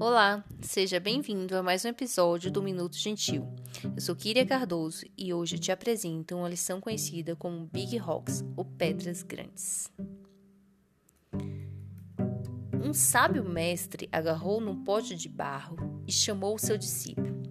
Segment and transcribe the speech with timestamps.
[0.00, 3.52] Olá, seja bem-vindo a mais um episódio do Minuto Gentil.
[3.96, 8.64] Eu sou Kíria Cardoso e hoje te apresento uma lição conhecida como Big Rocks ou
[8.64, 9.92] Pedras Grandes.
[12.80, 15.76] Um sábio mestre agarrou num pote de barro
[16.06, 17.42] e chamou o seu discípulo.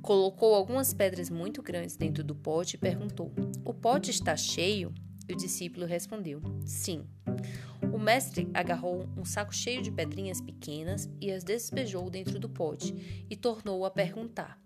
[0.00, 3.32] Colocou algumas pedras muito grandes dentro do pote e perguntou:
[3.64, 4.94] O pote está cheio?
[5.28, 7.04] E o discípulo respondeu: Sim.
[7.94, 13.24] O mestre agarrou um saco cheio de pedrinhas pequenas e as despejou dentro do pote
[13.30, 14.60] e tornou a perguntar: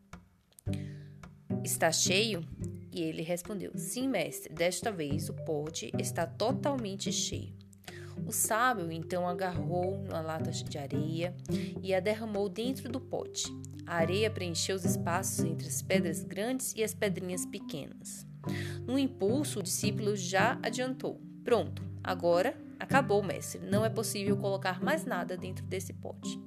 [1.63, 2.43] Está cheio?
[2.91, 7.55] E ele respondeu: Sim, mestre, desta vez o pote está totalmente cheio.
[8.27, 11.37] O sábio então agarrou uma lata de areia
[11.83, 13.45] e a derramou dentro do pote.
[13.87, 18.27] A areia preencheu os espaços entre as pedras grandes e as pedrinhas pequenas.
[18.87, 23.61] No impulso, o discípulo já adiantou: Pronto, agora acabou, mestre.
[23.61, 26.41] Não é possível colocar mais nada dentro desse pote.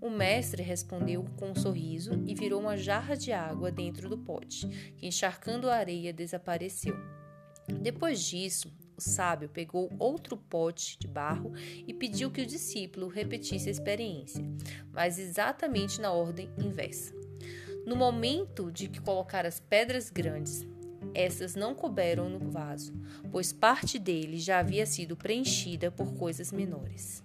[0.00, 4.66] O mestre respondeu com um sorriso e virou uma jarra de água dentro do pote,
[4.96, 6.96] que encharcando a areia desapareceu.
[7.80, 11.52] Depois disso, o sábio pegou outro pote de barro
[11.86, 14.44] e pediu que o discípulo repetisse a experiência,
[14.90, 17.14] mas exatamente na ordem inversa.
[17.86, 20.66] No momento de que colocar as pedras grandes
[21.14, 22.92] essas não couberam no vaso,
[23.30, 27.22] pois parte dele já havia sido preenchida por coisas menores.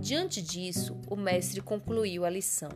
[0.00, 2.70] Diante disso, o mestre concluiu a lição.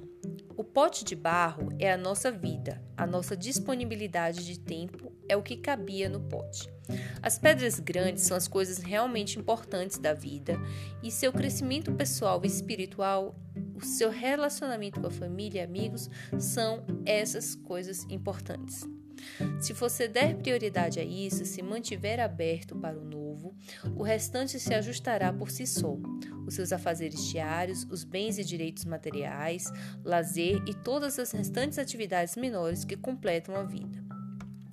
[0.57, 5.43] O pote de barro é a nossa vida, a nossa disponibilidade de tempo é o
[5.43, 6.69] que cabia no pote.
[7.23, 10.59] As pedras grandes são as coisas realmente importantes da vida
[11.03, 13.35] e seu crescimento pessoal e espiritual,
[13.75, 18.87] o seu relacionamento com a família e amigos são essas coisas importantes.
[19.61, 23.55] Se você der prioridade a isso, se mantiver aberto para o novo,
[23.97, 25.97] o restante se ajustará por si só.
[26.47, 29.71] Os seus afazeres diários, os bens e direitos materiais,
[30.05, 34.03] lazer e todas as restantes atividades menores que completam a vida.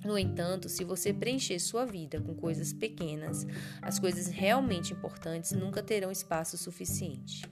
[0.04, 3.46] No entanto, se você preencher sua vida com coisas pequenas,
[3.82, 7.42] as coisas realmente importantes nunca terão espaço suficiente.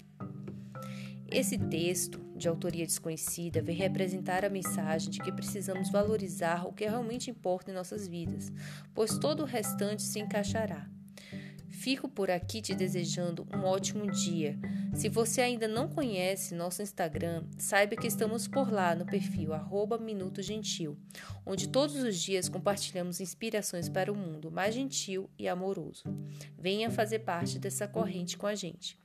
[1.30, 6.86] Esse texto, de autoria desconhecida, vem representar a mensagem de que precisamos valorizar o que
[6.86, 8.50] realmente importa em nossas vidas,
[8.94, 10.88] pois todo o restante se encaixará.
[11.78, 14.58] Fico por aqui te desejando um ótimo dia.
[14.92, 19.54] Se você ainda não conhece nosso Instagram, saiba que estamos por lá no perfil
[20.00, 20.98] Minuto Gentil,
[21.46, 26.02] onde todos os dias compartilhamos inspirações para o um mundo mais gentil e amoroso.
[26.58, 29.00] Venha fazer parte dessa corrente com a gente.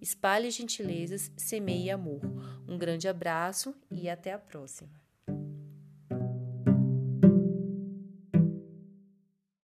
[0.00, 2.20] Espalhe gentilezas, semeie amor.
[2.68, 4.88] Um grande abraço e até a próxima.